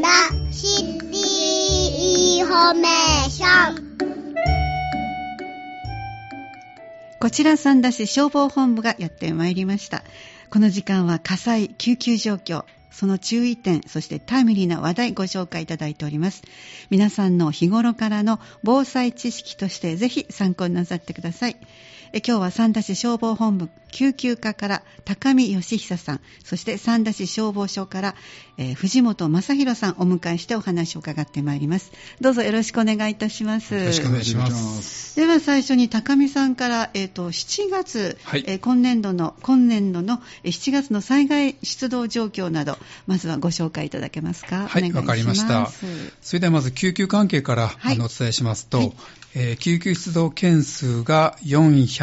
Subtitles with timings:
[0.00, 0.08] だ
[0.50, 3.94] City Information
[7.20, 10.04] こちら三田市消防本部がやってまいりました。
[10.50, 16.42] この時間は火災、救急状況、その注意点、そしてタイムリーな話題ご紹介いただいております。
[16.90, 21.56] 皆さんの日頃からの防災知識としてぜひ参考になさってください。
[22.16, 28.14] え今日は三田市消防本部救急課から高見義久さん、そして三田市消防署から、
[28.56, 31.90] えー藤本正弘さんをお迎えしてお話を伺ってまいります。
[32.20, 33.74] どうぞよろしくお願いいたします。
[33.74, 35.16] よろしくお願いします。
[35.16, 44.68] では最初に高見さんから、えー、と7月、はいえー今年度の今年度のえー7月の災害出動状況などまずはご紹介いただけますか？
[44.68, 45.68] はい、わかりました。
[46.22, 48.92] それではまず救急関係から、はいあのお伝えしますと、はい
[49.34, 51.36] えー救急出動件数が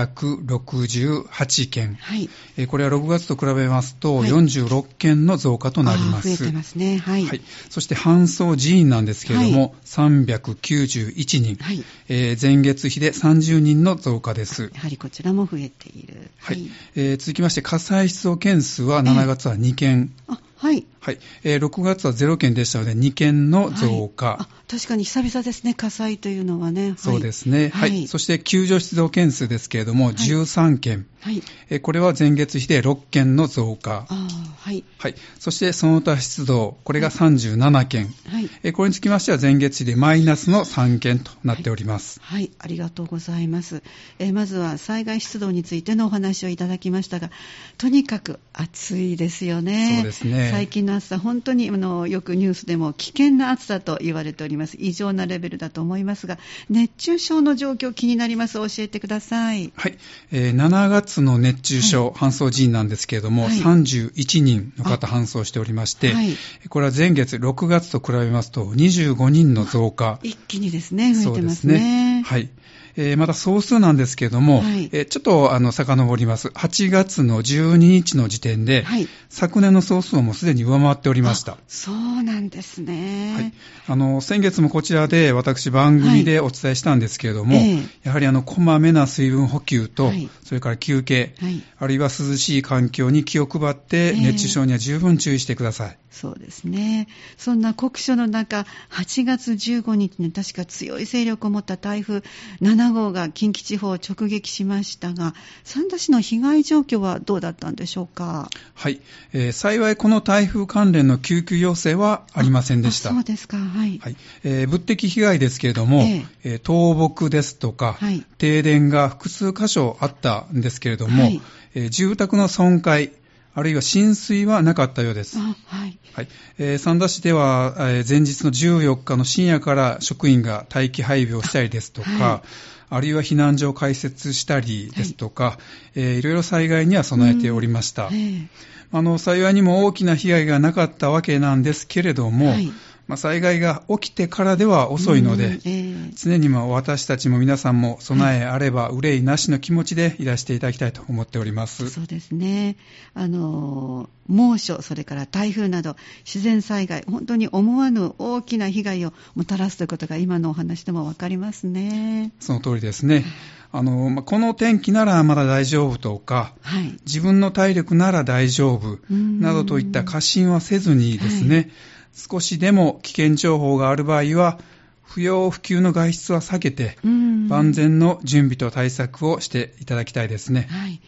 [0.08, 2.30] 468件、はい。
[2.58, 6.30] えーこれは6月と比べますとはい46件の増加となります。
[6.30, 6.98] あー増えてますね。
[6.98, 7.26] はい。
[7.26, 14.72] はい、そして搬送人員なんですけれども、391人、はいえー前月比で30人の増加です。
[14.74, 16.30] やはりこちらも増えている。
[16.40, 20.86] はいえー続きまして火災出動件数は7月は2件、あ、はい。
[21.02, 21.20] はい。
[21.44, 24.38] えー6月は0件でしたので2件の増加、はい。
[24.42, 26.90] あ確かに久々ですね、火災というのはね。
[26.90, 26.98] はい。
[26.98, 28.08] そうですね、はい。
[28.08, 31.42] そして救助出動件数ですけれども、13件、はい。
[31.70, 34.84] えーこれは前月比で6件の増加、あーはい。
[35.00, 38.50] はい、そしてその他出動、これが37件、はい。
[38.62, 42.20] えーこれにつきましては前月比でマイナスの3件となっております。
[42.22, 43.82] はい、ありがとうございます。
[44.20, 47.32] えーまずは災害出動についてのお話をいただきましたが、
[47.80, 49.96] とにかく暑いですよね。
[49.98, 50.50] そうですね。
[50.52, 54.78] 最近の暑さ、本当にあのよくニュースでも危険な暑さと言われております。
[54.80, 56.38] 異常なレベルだと思いますが、
[56.70, 58.56] 熱中症の状況気になります。
[58.56, 59.72] 教えてください。
[59.76, 59.98] はい、
[60.32, 66.38] えー7月の熱中症、搬送人員なんですけれども、はい31人の方搬送しておりまして、はい
[66.70, 70.20] これは前月6月と比べますと25人の増加。
[70.24, 72.24] 一気にですね、増えてますそうですね。
[72.26, 72.50] はい。
[72.96, 76.50] えーまた総数なんですけれども、はいえーちょっとあの遡ります。
[76.50, 81.58] 8月の12日の時点で、はい昨年の総数をもうすでに上回っておりましたあ。
[81.68, 83.34] そうなんですね。
[83.34, 83.54] はい、
[83.88, 95.98] あの先月もこちらで私、番組でお伝えしたんですけれども、ええやはりあのこまめな水分補給と、はいそれから休憩、はいあるいは涼しい環境に気を配って、ええ熱中症には十分注意してください。
[96.12, 97.08] そうですね。
[97.38, 102.22] そんな酷暑の中、8月15日に確か強い勢力を持った台風
[102.62, 105.34] 7号が近畿地方を直撃しましたが、
[105.64, 108.50] 三田市の被害状況はどうだったんでしょうか？
[108.74, 109.00] はい、
[109.32, 113.12] えー幸いこの台風関連の救急要請はありませんでした。
[113.12, 113.58] あそうですか。
[113.58, 113.98] はい。
[114.00, 121.42] はいえー物的被害ですけれども、ええー倒木ですとか、はい停電が複数箇所あったんですけれども、はい
[121.74, 123.12] えー住宅の損壊、
[123.54, 125.38] あるいは浸水はなかったようです。
[125.38, 125.98] あはい。
[126.14, 132.48] はいえー三田市では、えー前日の14日の深夜から職員が待機配備をしたりですとか、はい
[132.94, 135.58] あるいは避難所を開設したりですとか、
[135.96, 138.10] いえーいろいろ災害には備えておりました。
[138.12, 138.48] ええ
[138.94, 142.72] あの幸いにも大きな被害がなかったわけなんですけれども、はい
[143.12, 151.90] まあ、災害が起きてからでは遅いので、うんええ常にまあ私たちも皆さんも備えあれば憂いなしの気持ちでいらしていただきたいと思っております。
[151.90, 152.78] そうですね。
[153.14, 162.32] あの、猛暑、それから台風など、自然災害、本当に思わぬ大きな被害をもたらすということが今のお話でもわかりますね。
[162.40, 163.26] その通りですね。
[163.74, 166.98] あの、まあこの天気ならまだ大丈夫とか、はい。
[167.06, 171.72] 自分の体力なら大丈夫んなどといった過信はせずにですね、
[172.14, 174.60] 少しでも危険情報がある場合は、
[175.04, 180.68] 不要不急の外出は避けて、うん万全の準備と対策をしていただきたいですね。
[180.70, 181.02] はい。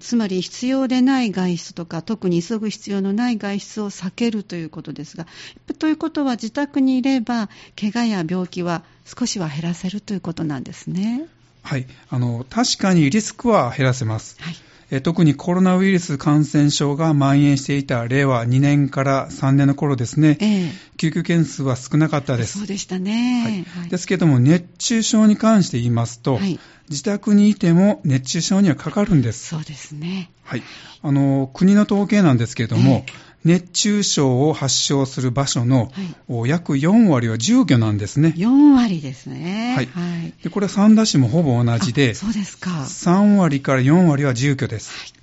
[0.00, 5.26] つまり必要でない外出とか、特に急ぐ必要のない外出を避けるということですが、
[5.78, 7.48] ということは自宅にいれば、
[7.80, 11.26] 怪我や病気は少しは減らせるということなんですね。
[11.62, 11.86] はい。
[12.10, 14.36] あの、確かにリスクは減らせます。
[14.40, 14.56] はい。
[14.90, 22.58] え特にコロナウイルス感染症が蔓延していた令和2年から3年の頃ですね、ええ救急件数は少なかったです。
[22.58, 23.64] そうでしたね。
[23.76, 29.48] はいですけども、熱中症に関して言いますと、はい自宅にいても熱中症にはかかるんです。
[29.48, 30.30] そうですね。
[30.44, 30.62] はい、
[31.02, 33.04] あの国の統計なんですけれども、
[33.46, 35.92] 熱中症を発症する場所の、
[36.26, 38.34] お約4割は住居なんですね。
[38.36, 39.74] 4割ですね。
[39.76, 40.34] はいはい。
[40.42, 42.70] でこれは三田市もほぼ同じであ、そうですか。
[42.70, 45.14] 3割から4割は住居です。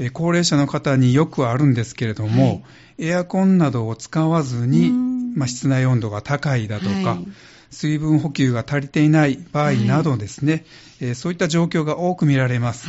[0.00, 2.64] えー高齢者の方によくあるんですけれども、はい
[2.98, 7.26] エアコンなどを使わずにうん、まあ、室内温度が高いだとか、はい
[7.70, 10.64] 水分補給が足りていない場合などですね、
[11.00, 12.88] えーそういった状況が多く見られます。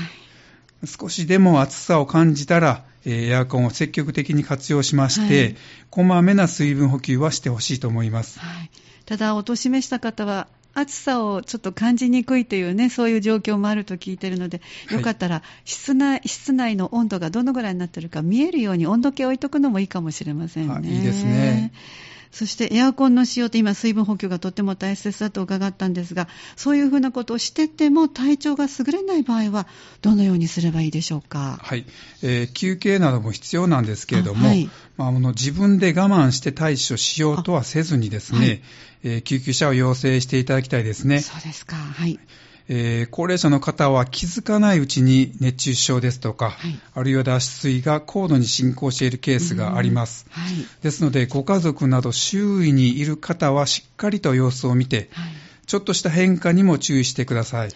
[0.85, 5.55] 少しでも暑さを感じたら、エアコンを積極的に活用しまして、はい、
[5.89, 8.39] こまめな水分補給はしてほしいと思います。
[8.39, 8.69] はい、
[9.05, 14.61] ただ、お年めした方は、暑さをちょっと感じにくいというね、そういう状況もあると聞いてるので、
[14.91, 20.89] よかったら室内、はい、室内の温度がどのぐらいになってるか見えるように温度計を置いとくのもいいかもしれませんね。
[20.89, 21.71] いいですね。
[22.33, 29.67] そしてエアコンの使用って今水分補給がとっても大切だと伺ったんですが、そういうふうなことをしてても体調が優れない場合は
[30.01, 31.59] どのようにすればいいでしょうか？
[31.61, 31.85] はい。
[32.23, 38.61] えー、休憩なども必要なんですけれども、はい、まあ、あの自分で我慢して対処しようとはせずにですね、はい、
[39.03, 41.21] えー、救急車を要請していただきたいですね。
[41.21, 41.75] そうですか。
[41.75, 42.19] はい。
[42.69, 50.25] えー、高齢者の方は気づかないうちに熱中症ですとか、はい、あるいは脱水が高度に進行しているケースがあります。
[50.29, 55.33] はい、ですので、ご家族など周囲にいる方はしっかりと様子を見て、はい、
[55.65, 57.69] ちょっとした変化にも注意してください。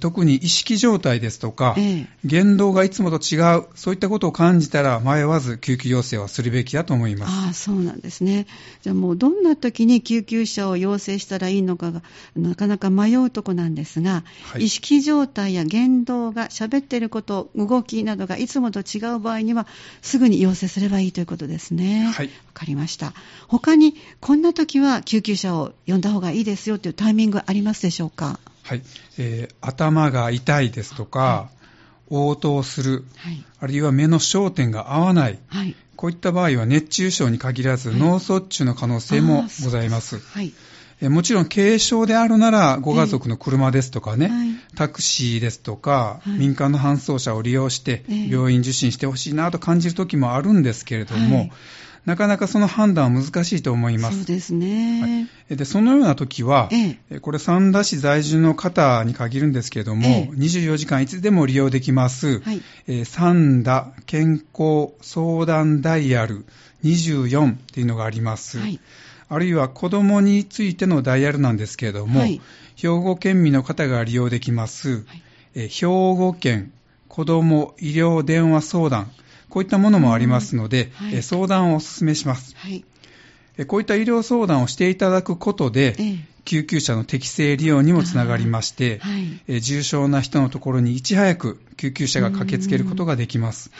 [0.00, 7.46] 特に意識状態ですとか、ええ、言動がいつもと違う、そういったことを感じたら、迷わず救急要請はするべきだと思います。
[7.46, 8.46] ああ、そうなんですね。
[8.82, 12.02] じゃあもう、どんな時に救急車を要請したらいいのかが、
[12.34, 19.68] なかなか迷うとこなんですが、はい、意識状態や言動が、喋っていること、動きなどがいつもと違う場合には、
[20.02, 22.10] すぐに要請すればいいということですね。
[22.12, 22.26] はい。
[22.26, 23.12] わかりました。
[23.46, 28.40] 他に、こんな時は救急車を呼んだ方がいいですよというタイミングありますでしょうか？
[28.66, 28.82] はい、
[29.18, 31.56] えー、頭が痛いですとか、はい、
[32.10, 40.18] 応答する、はい、あるいは目の焦点が合わない、はい、こういった場合は熱中症に限らず、脳卒中の可能性もございます。
[40.18, 40.52] はい。
[41.00, 44.30] えもちろん軽症であるなら、ご家族の車ですとかね、
[44.76, 51.50] タクシーですとか、民間の搬送車を利用して、病院受診してほしいなと感じる時もあるんですけれども、
[52.06, 54.18] なかなかその判断は難しいと思います。
[54.18, 55.28] そうですね。
[55.48, 62.62] はい、でそのような時は、ええ、これ三田市在住の方に限るんですけれども、ええ、24時間いつでも利用できます、はい。
[62.86, 66.46] えー、三田健康相談ダイヤル
[66.84, 68.58] 24っていうのがあります。
[68.60, 68.78] はい、
[69.28, 72.40] あるいは子供についてのダイヤルなんですけれども、はい、
[72.76, 75.22] 兵庫県民の方が利用できます、はい。
[75.56, 76.70] えー、兵庫県
[77.08, 79.10] 子ども医療電話相談
[79.56, 82.84] こういったものもありますので、はい、相談をお勧めします、はい、
[83.66, 85.96] こういった医療相談をしていただくことで、
[86.44, 89.08] 救急車の適正利用にもつながりまして、は
[89.48, 93.70] い、重症な人のところにいち早く救急車が駆けつけることができます。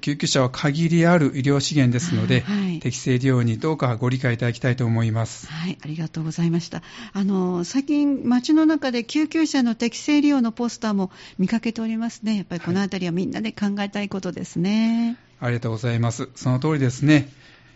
[0.00, 5.48] 救急車は限りある医療資源ですので、はい、適正利用にどうかご理解いただきたいと思います。
[5.48, 6.82] はい、ありがとうございました。
[7.12, 12.36] あの、最近街の中で救急車の適正利用のポスターも見かけておりますね。
[12.36, 15.48] やっぱりこのあたりはみんなで考えたいことですね、はい。
[15.48, 16.28] ありがとうございます。
[16.36, 17.28] その通りですね。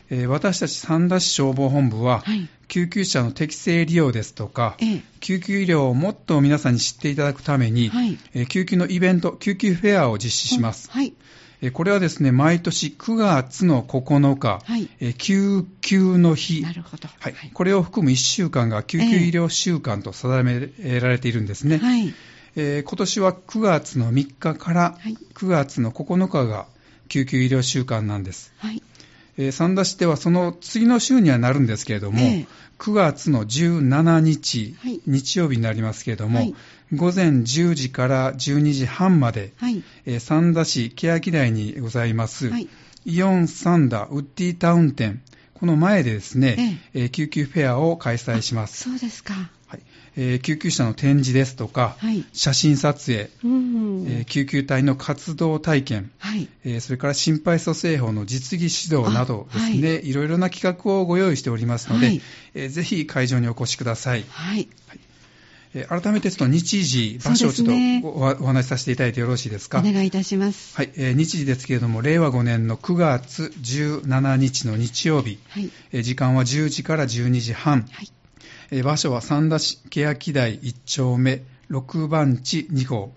[0.09, 10.91] えー、私たち三田市消防本部は、はい、救急車の適正利用ですとか、ええ、救急医療をもっと皆さんに知っていただくために、はい、えー、救急のイベント、救急フェアを実施します。
[10.91, 11.13] はい、
[11.73, 21.79] これはですね、毎年9月の9日、はい、救急の日、なるほど、はい、これを含む1週間が救急医療週間と定められているんですね。
[21.79, 22.15] はい。
[22.57, 24.99] えー、今年は9月の3日から
[25.35, 26.67] 9月の9日が
[27.09, 28.53] 救急医療週間なんです。
[28.59, 28.83] はい。
[29.39, 32.47] えー、三田市ではその次の週にはなるんですけれども、えー、
[32.79, 36.55] 9月の17日、はい、日曜日になりますけれども、はい、
[36.93, 39.83] 午前10時から12時半まで、はい。
[40.05, 42.69] えー、三田市欅台にございます、はい、
[43.05, 45.23] イオンサンダウッディタウン店、
[45.55, 47.05] この前でですね、ええ。
[47.07, 48.85] ー、救急フェアを開催します。
[48.85, 49.35] そうですか。
[49.67, 49.81] はい。
[50.17, 56.49] えー、救急車の展示ですとか、はい、写真撮影、うんえー、救急隊の活動体験、はい。
[56.65, 62.23] えー、それから心肺蘇生法の実技指導などですね、はい、いろいろな企画をご用意しておりますので、はい。
[62.55, 64.25] えー、ぜひ会場にお越しください。
[64.29, 64.99] はい、はい
[65.85, 68.03] 改めてちょっと日時、場所をちょっとおね、
[68.41, 69.81] お話しさせていただいてよろしいですか？
[69.81, 70.77] お願いいたします。
[70.77, 78.11] はい、えー、日時ですけれども、令和5年の9月17日の日曜日、はい、えー、時間は10時から12時半、はい、
[78.71, 83.09] えー、場所は三田市欅台1丁目6番地2号、は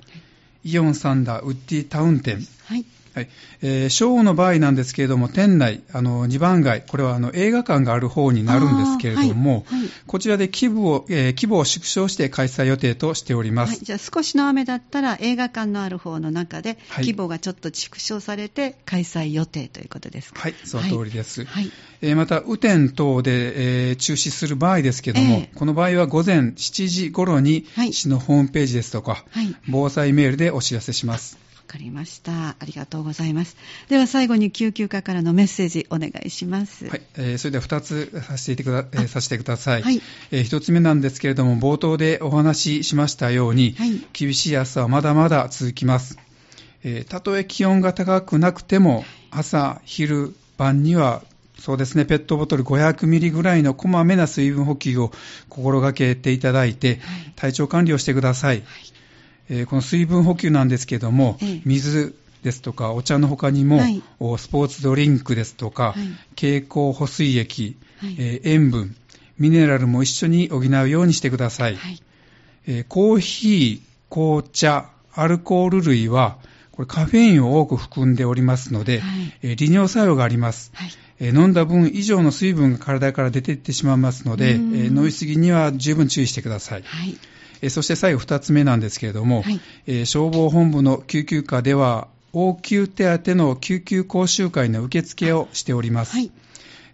[0.63, 3.29] い、イオンサンダーウッディタウン店、はいはい。
[3.61, 20.41] えー、ショーの場合なんですけれども、店内、あの2番街、これはあの映画館がある方になるんですけれども、はいはい、こちらで規模を、えー、規模を縮小して開催予定としております、はい、じゃあ少しの雨だったら映画館のある方の中で、規模がちょっと縮小されて開催予定ということですか？
[20.41, 21.45] はい、その通りです。
[21.45, 29.25] はいえー、また、雨天等で、えー、中止する場合ですけれども、えー、この場合は午前7時頃に市のホームページですとか、
[29.67, 31.37] 防災メールでお知らせします。
[31.69, 32.31] かりました。
[32.49, 33.55] ありがとうございます。
[33.89, 36.87] では最後に救急科からのメッセージお願いします。
[36.87, 39.83] はい、えー、それでは2つさせてくだ,、えー、させてください。
[39.83, 46.17] はい、えー、1つ目なんですけれども、冒頭でお話ししましたように、はい、厳しい暑さはまだまだ続きます。
[46.83, 51.21] えー、たとえ気温が高くなくても、朝、昼、晩には
[51.59, 55.11] そうですね、ペットボトル500ミリぐらいのこまめな水分補給を
[55.49, 56.99] 心がけていただいて、
[57.35, 58.57] 体調管理をしてください。
[58.57, 58.65] はい、
[59.49, 64.01] えー、この水分補給なんですけども、水ですとかお茶の他にも、はい、
[64.37, 68.95] スポーツドリンクですとか、はい、蛍光補水液、えー、塩分、
[69.37, 71.77] ミネラルも一緒に補うようにしてください。
[72.67, 76.37] えー、コーヒー、紅茶、アルコール類は、
[76.71, 80.71] これカフェインを多く含んでおりますので、はい、えー、利尿作用があります、
[81.19, 86.83] 飲んだ分以上の水分が体から出ていってしまいますので、えー、飲みすぎには十分注意してください。
[87.67, 89.59] そして最後2つ目なんですけれども、はい。
[89.87, 96.15] え消防本部の救急課では応急手当の救急講習会の受付をしております。
[96.15, 96.31] はい。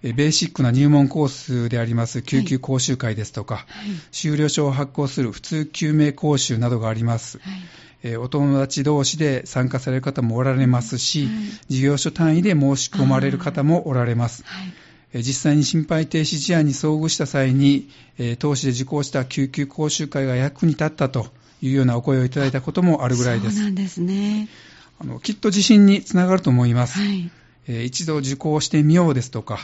[0.01, 3.65] ベーシックな入門コースであります救急講習会ですとか、はい、
[4.11, 7.39] 修了証を発行する普通救命講習などがあります。
[7.39, 7.53] はい。
[8.03, 11.35] えお友達同士で参加される方もおられますし、はい、
[11.69, 14.43] 事業所単位で申し込まれる方もおられます。
[15.15, 21.27] はい、実際に心肺停止事案に遭遇した際に、え当市で受講した救急講習会が役に立ったと
[21.61, 23.55] いうようなお声をいただいたこともあるぐらいです。
[23.55, 24.49] そうなんですね。
[24.99, 26.99] あのきっと自信につながると思います。
[26.99, 27.31] はい
[27.67, 29.63] えー、一度受講してみようですとか、はい、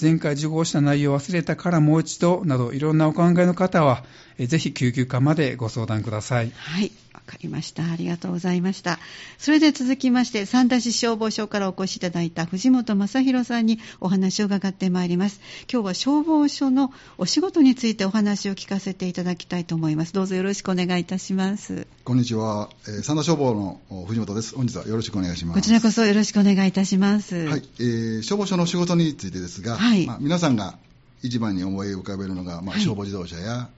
[0.00, 4.06] 前回受講した内容を忘れたからもう一度などいろんなお考えの方は、えー、
[4.44, 6.52] ぜひ救急科までご相談ください。
[6.54, 6.92] はい。
[7.14, 7.90] わかりました。
[7.90, 8.98] ありがとうございました。
[9.38, 15.40] それで続きまして、三田市消防署からお越しいただいた藤本正弘さんにお話を伺ってまいります。
[15.72, 20.12] 今日は消防署のお仕事についてお話を聞かせていただきたいと思います。
[20.12, 21.86] どうぞよろしくお願いいたします。
[22.04, 22.68] こんにちは。
[22.86, 24.54] えー、三田消防の藤本です。
[24.54, 25.60] 本日はよろしくお願いします。
[25.60, 27.46] こちらこそよろしくお願いいたします。
[27.46, 27.62] はい。
[27.80, 30.78] えー、消防署の仕事についてですが、はい、まあ、皆さんが
[31.22, 33.68] 一番に思い浮かべるのが、まあ、消防自動車や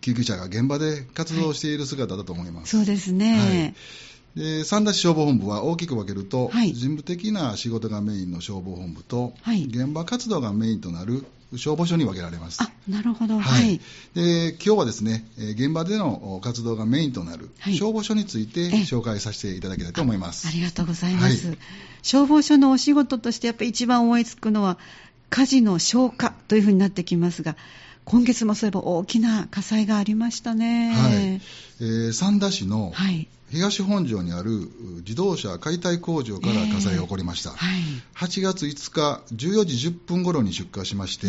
[0.00, 2.76] 救急車が現場で活動している姿だと思います。
[2.76, 3.74] はい、そうですね。
[4.36, 11.24] はい、で三田市消防本部は大きく分けると、はい、事務的な仕事がメインの消防本部と、現場活動がメインとなる
[11.54, 12.60] 消防署に分けられます。
[12.60, 13.38] あ、なるほど。
[13.38, 13.80] はい。
[14.14, 20.48] で、今日はですね、現場での活動がメインとなる消防署について紹介させていただきたいと思います。
[20.48, 21.56] ありがとうございます。
[22.02, 24.78] 消防署のお仕事としてやっぱり一番思いつくのは、
[25.30, 27.56] 火事の消火というふうになってきますが、
[28.04, 30.92] 今月もそういえば大きな火災がありましたね。
[30.92, 31.40] はい。
[31.80, 32.92] えー、三田市の
[33.50, 37.50] 東本庄にある自動車解体工場から火災が起こりました。
[37.50, 41.26] えーはい、8月5日14時10分頃に出火しまして、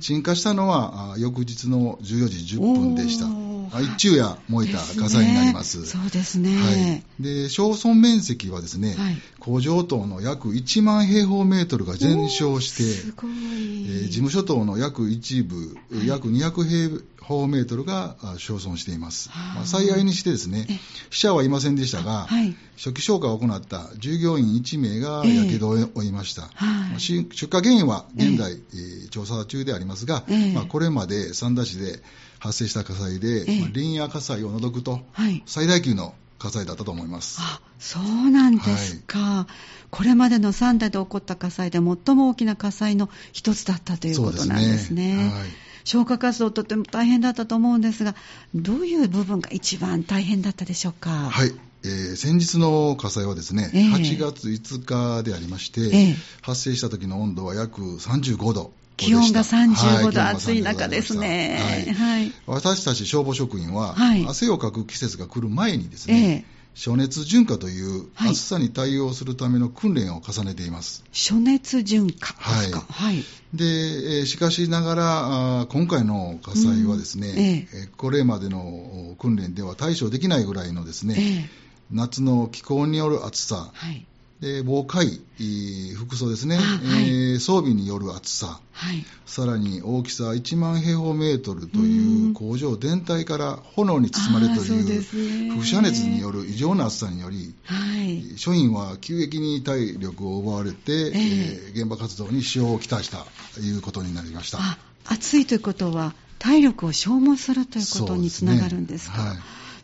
[0.00, 3.47] 鎮火したのは翌日の14時10分でした。
[3.82, 5.86] 一昼夜燃えた火災になります。
[5.86, 6.56] そうですね。
[6.56, 7.02] はい。
[7.20, 19.28] で、焼損面積はですね、はい、工場棟の約1万平方メートルが全焼して、すごい、えー、事務所棟の約一部、はい、約200平方メートルが焼損しています。
[19.54, 20.66] まあ、幸いにしてですね、
[21.10, 26.48] 死者はいませんでしたが、はい、初期消火を行った従業員1名が火傷を負いました。
[26.60, 32.00] えー、出火原因は現在、えー、調査中でありますが、えー、まあ、これまで三田市で
[32.38, 35.00] 発生した火災で、えー、まあ、林野火災を除くと、
[35.46, 37.38] 最大級の火災だったと思います。
[37.40, 39.18] あ、そうなんですか。
[39.18, 39.52] はい、
[39.90, 45.12] これまでの3代で起こった火災で最も大きな火災の一つだったということなんですね。
[45.12, 45.48] すねはい、
[45.84, 48.14] 消火活動とても大変だったと思うんですが、
[48.54, 51.10] どういう部分が一番大変だったでしょうか？
[51.10, 51.52] はい。
[51.84, 58.72] えー、先日の火災はですね、えー、8月5日でありまして、えー、発生した時の温度は約35度。
[58.98, 71.04] 気温が35度、暑い中ですね、はい、はい、私たち消防職員は、はい、汗をかく季節が来る前にですね、え暑熱順化という暑さに対応するための訓練を重ねています。
[71.12, 72.34] 暑熱順化。
[72.60, 72.86] ですか。
[72.88, 73.16] はい。
[73.16, 81.50] はい、で、しかしながら、今回の火災はですね、ええ、これまでの訓練では対処できないぐらいのですね、え、
[81.90, 84.06] 夏の気候による暑さ、はい、
[84.40, 104.58] で防火衣、服装ですね、はい、えー、装備による暑さ、はい、さらに大きさ1万平方メートルという工場全体から炎に包まれるという輻射熱による異常な暑さにより、はい、署員は急激に体力を奪われて、えー、えー、現場活動に支障をきたしたということになりました。
[105.06, 109.34] 暑いということは体力を消耗するということにつながるんですか？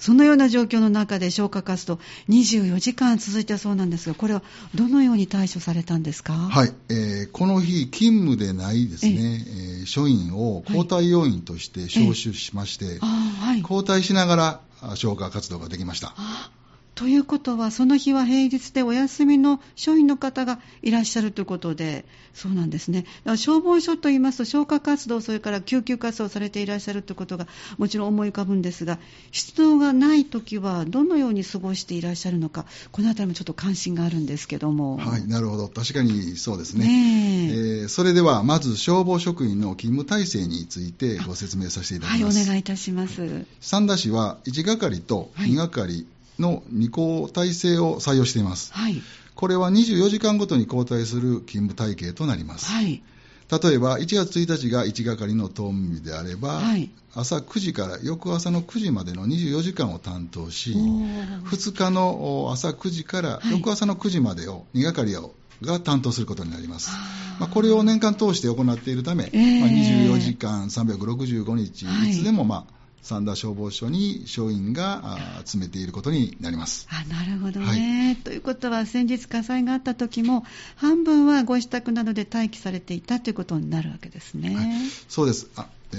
[0.05, 4.43] そのような状況の中で消火活動24時間続いたそうなんですが、これは
[4.75, 14.61] どのように対処されたんですか、はいえー、この日、勤務でないですね、えー、署員を交代要員として招集しまして、はい、交代しながら
[14.95, 16.15] 消火活動ができました。
[16.95, 23.05] ということは、その日は平日でお休みの署員の方がいらっしゃるということで、そうなんですね。
[23.37, 27.49] 消防署といいますと、消火活動、それから救急活動されていらっしゃるということが
[27.79, 28.99] もちろん思い浮かぶんですが、
[29.33, 34.97] 出動がないときは、どのように過ごしていらっしゃるのか、このあたりもちょっと関心があるんですけども。
[34.99, 35.69] はい、なるほど。
[35.69, 36.87] 確かにそうですね。
[36.87, 42.39] ねえー、それでは、まず消防職員の勤務体制についてご説明させていただきます。
[42.39, 43.47] はい、お願いいたします。
[43.61, 46.07] 三田市は1係と2係
[46.39, 48.73] の2校体制を採用しています。
[48.73, 49.03] はい、
[49.35, 52.71] これは24時間ごとに交代する勤務体系となります。
[52.71, 53.03] はい、
[53.51, 66.91] 例えば、1月1日が1係の当務日であれば、はい、朝9時から翌朝の9時までの24時間を担当し、2日の朝9時から翌朝の9時までを2係をが担当することになります。
[67.39, 76.89] まあ、これを年間通して行っているため、えー、まあ、24時間365日、いつでも、まあ、三田消防署に署員が詰めていることになります。
[76.91, 80.45] あなるほどね、はい、ということは先日火災があった時も
[80.77, 84.67] 半分はご自宅などで待機されていたということになるわけですね、はい、
[85.09, 85.49] そうです。
[85.57, 85.97] あえ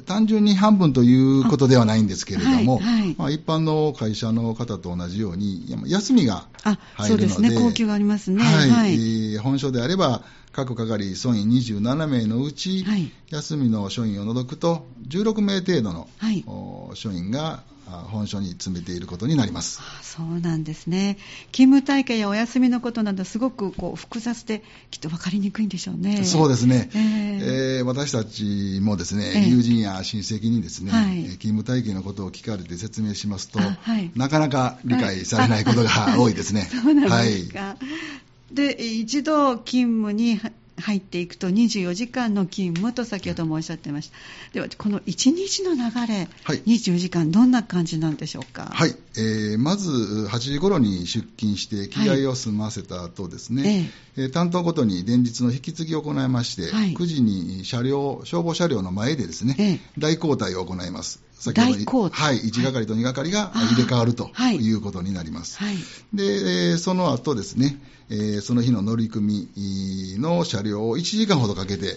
[0.00, 8.44] ー、単純に半分ということではないんですけれども、はいはい、まあ、一般の会社の方と同じように、休みが入るので、あそうですね、高級がありますね。
[8.44, 10.22] はい、はい、えー、本署であれば、
[10.58, 16.44] 各係署員27名のうち、はい、休みの署員を除くと16名程度の、はい、
[16.94, 19.80] 署員が本署に詰めていることになります。
[20.02, 21.16] そうなんですね。
[21.52, 26.24] 勤務体系やお休みのことなどすごくこう複雑できっと分かりにくいんでしょうね。
[26.24, 37.76] そうですね、えー、えー、私たちもですね、えー、友人や親戚にですね、はい、勤務体系のことを聞かれて説明しますと、はい、なかなか理解されないことが多いですね、 そうなんですか、
[38.52, 40.40] で一度勤務に
[40.80, 44.16] 入っていくと24時間の勤務と先ほどもおっしゃってました、
[44.54, 48.70] ではこの1日の流れ、はい、24時間どんな感じなんでしょうか？
[48.72, 53.78] はい、えー、まず8時頃に出勤して着替えを済ませた後ですね、はいえ。
[53.80, 53.90] ー、
[54.28, 61.22] 担当ごとに連日の引き継ぎを行いまして、はい、9時に車両消防車両の前でですね、え大交代を行います。
[61.38, 64.72] 先ほどはい、1係と2係が入れ替わるとい。
[64.72, 65.58] うことになります。
[65.58, 65.76] はい、
[66.12, 69.48] で、その後ですね、えー、その日の乗組
[70.18, 71.96] の車両を1時間ほどかけて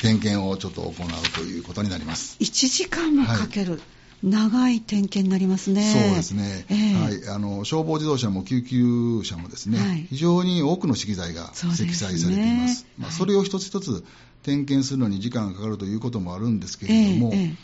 [0.00, 0.92] 点検をちょっと行う
[1.34, 2.36] ということになります。
[2.40, 3.80] 1時間もかける、はい
[4.24, 5.82] 長い点検になりますね。
[5.82, 6.64] そうですね。
[6.70, 12.80] えー、はい、あの消防自動車も救急車もですね、はい、非常に多くの資機材が積載されています。
[12.80, 14.04] そ、ね、まあ、それを一つ一つ
[14.42, 17.56] 点検するのに時間がかかるということもあるんですけれども、えーえー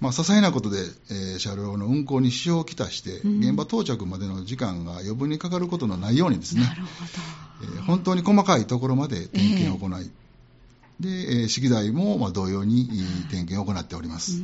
[0.00, 0.78] まあ、些細なことで、
[1.10, 6.62] えー、車両の運行に支障をきたして、うん、現場到着までの時間が余分にかかることのないようにですね、
[7.62, 10.10] えー、本当に細かいところまで点検を行い、えー、
[11.00, 12.88] で、えー、資機材も、まあ、同様に
[13.30, 14.42] 点検を行っております。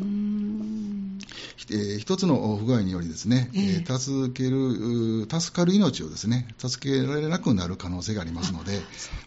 [1.71, 8.81] えー、一つの不具合によりですね、えー、助ける助かる命をですね助けられなくなる可能性がありますので、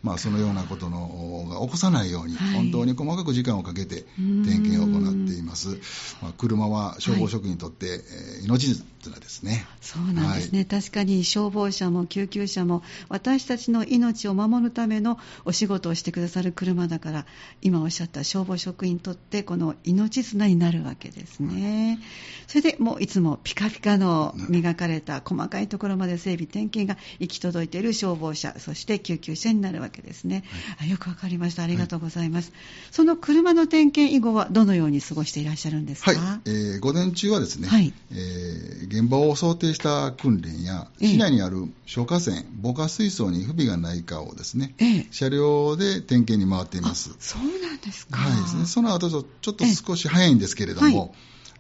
[0.04, 5.78] まあ、そのようなことのが起こさないように、はい、本当に細かく時間をかけて点検を行っています。
[6.22, 9.66] まあ、車は消防職にとって、はい、えー、命綱ですね。
[9.82, 17.15] そうなんですね、はい、確かに消防車も救急車も私たちの命を守るためのお仕事をしてくださる車だから
[17.62, 22.00] 今おっしゃった消防職員にとってこの命綱になるわけですね。
[22.48, 30.44] それでもういつもピカピカの磨かれた細かいところまで整備点検が行き届いている消防車そして救急車になるわけですね、
[30.78, 31.64] はい、よくわかりました。
[31.64, 32.60] ありがとうございます、はい、
[32.92, 36.50] その車の点検以後はどのように過ごしていらっしゃるんですか、はい。
[36.50, 37.94] えー、午前中はですね、はい。
[38.12, 48.66] えー、現場を想定した訓練や市内にある消火栓、防火水槽に不備がないかをですね、えー、車両で点検に回っていますそうなんですか、はい。
[48.66, 51.14] その後ちょっと少し早いんですけれども、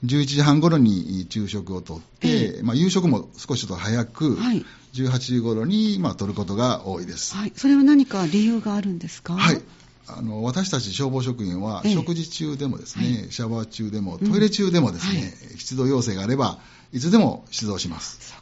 [0.03, 9.61] 11時半ごろに昼食をとって、えまあ、夕食も少しと早く、はい、18時ごろに、まあ、取ることが多いです、はい、それは何か理由があるんですか、はい。
[10.07, 16.59] あの私たち消防職員は、食事中でもですね、はい、シャワー中でも、トイレ中でもですね、うんはい、出動要請があれば、
[16.93, 18.35] いつでも出動します。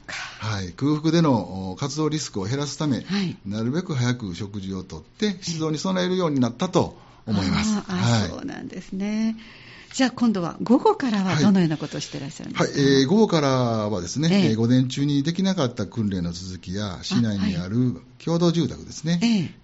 [0.43, 7.77] はい、空腹での活動リスクを減らすため、はい、なるべく早く食事をとって、出動に備えるようになったと思います。
[7.77, 9.38] あはい、そうなんですね。
[9.93, 19.19] じゃあ今度は午後からはどのようなことをしていらっしゃるんですか、はい、はい、えー、午後からはですね、えー、午前中にできなかった訓練の続きや、市内にある共同住宅ですね、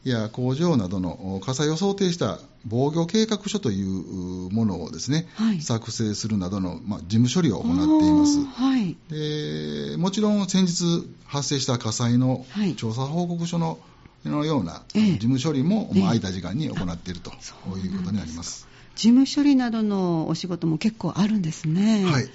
[0.05, 8.43] えー、や工場などの火災を想定した防御計画書というものをですね、はい、作成するなどの、まあ、事務処理を行っています。
[8.45, 13.79] はい、でもちろん先日発生した火災の調査報告書の
[14.25, 18.68] のような事務処理も、まあ、空いた時間に行っているということになります。
[18.99, 22.03] 事務処理などのお仕事も結構あるんですね。
[22.03, 22.29] はい。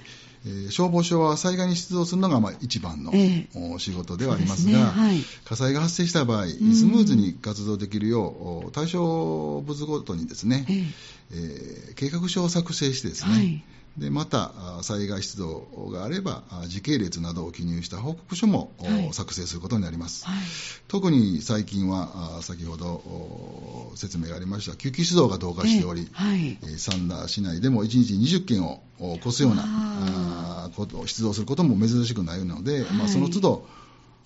[0.47, 4.83] えー、消防署は災害に出動するのがまあ一番の、えー、仕事ではありますが、ね。
[4.83, 10.85] はい、火災が発生した場合、スムーズに活動できるよう、対象物ごとにですね、えー、
[11.33, 13.65] えー、計画書を作成してですね、はい
[13.99, 14.53] でまた、
[14.83, 18.73] 災害出動があれば、時系列などを記入した報告書も、
[19.13, 20.27] 作成することになります。
[20.27, 20.37] はい、
[20.89, 28.83] 特に最近は、先ほど説明がありました、救急出動が増加しており、えーはい、三田市内でも1日20件を
[29.23, 33.69] 超すようなことを出動することも珍しくないので、はい、まあ、その都度、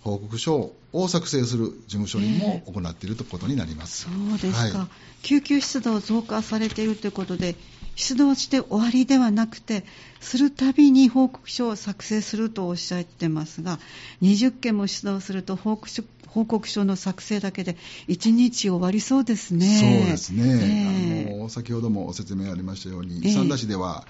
[0.00, 4.88] 報告書を作成する事務処理も行っているということになります、えー、そうですか、はい、
[5.22, 7.57] 救急出動増加されているということで、
[7.98, 9.84] 出動して終わりではなくて、
[10.20, 13.80] するたびに報告書を作成するとおっしゃってますが、
[14.22, 19.66] 20件も出動すると報告書報告書の作成だけで1日終わりそうですね。
[19.66, 21.26] そうですね。
[21.26, 24.06] えー、あの先ほども説明ありましたように、えー、三田市では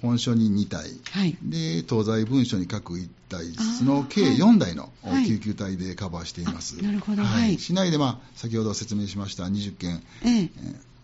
[0.00, 3.44] 本書に2体、はい、で東西文書に各1体
[3.78, 4.90] その計4台の
[5.26, 6.76] 救急隊でカバーしています。
[6.76, 10.50] はい、なるほど、はい、市内で、まあ、先ほど説明しました20件、えー、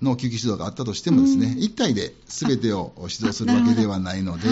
[0.02, 4.48] の救急指導があったとしてもですね、うん、1体で全てを指導するわけではないので、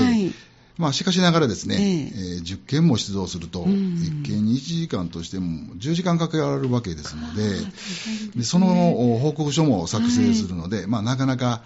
[0.78, 7.42] まあ、しかしながらですね、えー、えー、10件も出動すると、1件に1時間としても10時間かけられるわけですので、
[8.36, 8.66] でその
[9.20, 11.62] 報告書も作成するので、はい、まあ、なかなか、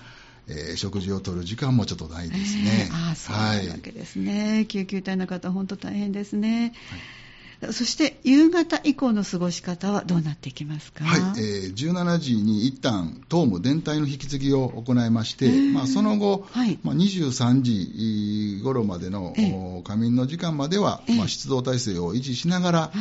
[0.48, 2.88] えー、食事をとる時間もちょっとないですね。
[2.90, 6.74] えー、あそういうわけですね、はい、救急隊の方、本当大変ですね。
[6.90, 7.00] はい
[7.60, 16.78] そして夕方以降の過ごし方はどうなっていきますか、はいえー、17時に一旦東務電体の引き継ぎを行いまして、まあ、その後、はい。
[16.84, 19.34] まあ、23時頃までの
[19.84, 22.92] 仮眠の時間までは、まあ、出動体制を維持しながら、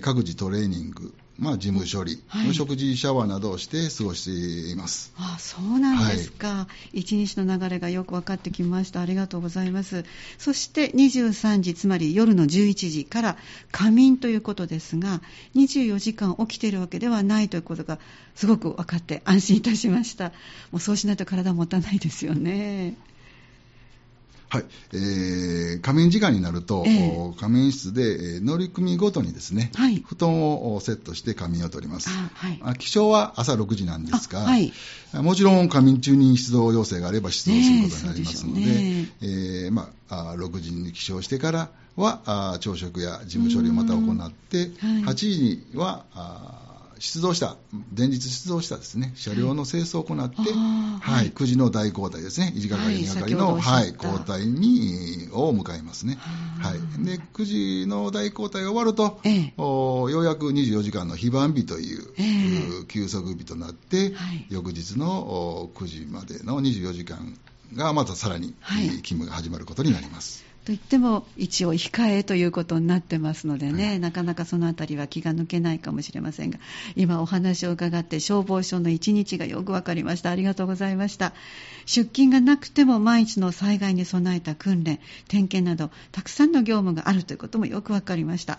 [0.00, 5.12] 各自トレーニング、まあ、事務処理、はい、食事、シャワーなどをして過ごしています。
[5.18, 9.00] あそうなんですか、はい、一日の流れがよく分かってきました。
[9.00, 10.04] ありがとうございます。
[10.38, 13.36] そして23時、つまり夜の11時から
[13.72, 15.22] 仮眠ということですが、
[15.56, 17.98] 24時間起きているわけではないということが
[18.36, 20.26] すごく分かって安心いたしました。
[20.70, 22.94] もうそうしないと体持たないですよね。
[24.54, 32.08] はい、えー、仮眠時間になると、えー、仮眠室で乗組ごとにですね、はい、布団をセットして仮眠をとります。
[32.08, 34.72] はい、起床は朝6時なんですが、はい、
[35.14, 39.08] もちろん仮眠中に出動要請があれば出動することになりますので、ね。
[39.22, 46.04] えー、まあ、6時に起床してからは朝食や事務処理をまた行って、8時には
[47.04, 47.56] 出動した、
[47.96, 56.16] 前日出動したですね、車両の清掃を行って、はい、9時の大交代ですね、1時係、2係の、はい、交代に、を迎えますね。
[56.60, 57.04] はい。
[57.04, 57.44] で、9
[57.82, 67.36] 時の大交代が終わると、ええ、ようやく24時間の非番日という、え、休息日となって、はい、翌日の9時までの24時間
[67.74, 70.53] がまたさらに、勤務が始まることになります。
[70.64, 76.58] といっても一応控えということになってますのでね、はい、なかなかそのあたりは気が抜けないかもしれませんが
[76.96, 80.30] 今お話を伺って消防署の一日がよく分かりました。
[80.30, 81.34] ありがとうございました。
[81.84, 88.58] 出勤がなくても毎日の災害に備えた訓練点検などたくさんの業務があるということもよく分かりました。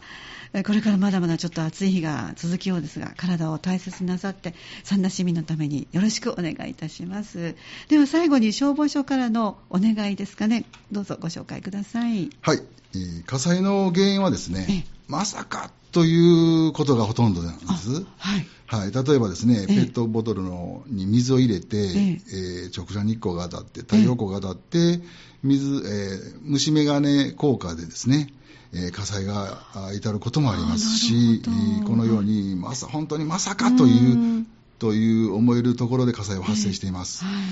[0.63, 7.55] これからまだまだちょっと暑い日が続きようですが体を大切になさって三田市民のためによろしくお願いいたします。
[7.89, 10.65] では最後に消防署からのお願いですかね。
[10.91, 12.29] どうぞご紹介くださいさい。
[12.41, 12.61] はい。
[12.93, 18.05] えー、火災の原因はですね、まさかということがほとんどなんです。
[18.17, 18.47] はい。
[18.67, 24.99] はい、例えばですね、ペットボトルのに水を入れて、ええー、直射日光が当たって、太陽光が当たって、
[25.43, 28.33] 水、えー、虫眼鏡効果でですね、
[28.73, 29.61] えー、火災が
[29.93, 31.41] 至ることもありますし、
[31.85, 34.45] このように、まさ、本当にまさかという
[34.79, 37.43] という思えるところで火災は発生しています、えーはい、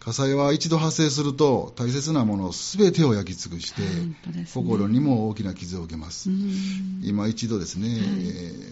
[0.00, 3.82] 火災は一度発生すると大切なものすべてを焼き尽くして、
[4.30, 6.28] ね、心にも大きな傷を受けます。
[7.02, 8.00] 今一度ですね、はい、え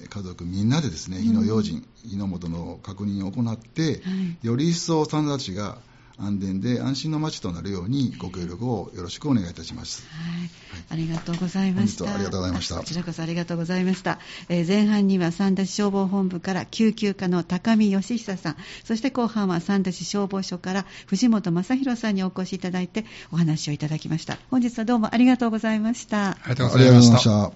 [0.07, 3.97] ー、家族みんなでですね火の用心、火の元の確認を行って、は
[4.43, 5.79] い、より一層さんたちが
[6.21, 10.07] 安全で安心の街となるようにご協力をよろしくお願いいたします。
[10.11, 10.51] はい、
[10.91, 12.13] ありがとうございました。
[12.13, 12.77] ありがとうございました。
[12.77, 14.19] こちらこそありがとうございました。
[14.49, 24.39] えー、前半には三田市消防本部から救急課の高見義久さん、そして後半は三田市消防署から藤本正弘さんにお越しいただいてお話をいただきました。
[24.51, 26.31] 本日はどうもありがとうございました。
[26.31, 27.53] ありがとうございました。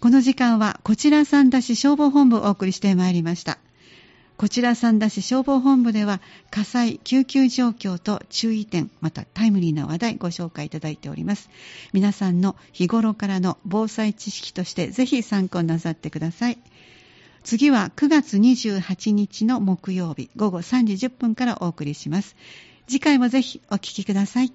[0.00, 3.58] この時間はこちら三田市消防本部をお送りしてまいりました。
[4.36, 11.48] こちら三田市消防本部では火災、救急状況と注意点、またタイムリーな話題ご紹介いただいております。
[11.92, 16.58] 皆さんの日頃からの防災知識としてぜひ参考なさってください。
[17.44, 22.36] 次は9月28日の木曜日午後3時10分からお送りします。
[22.88, 24.52] 次回もぜひお聴きください。